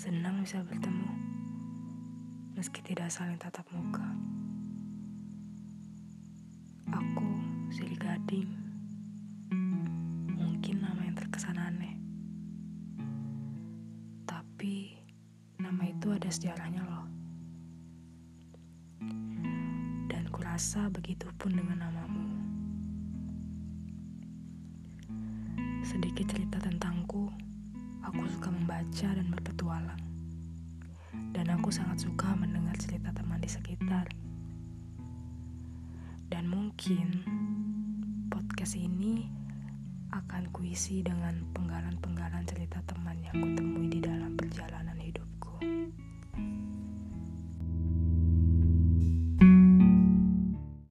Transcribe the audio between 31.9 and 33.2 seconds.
suka mendengar cerita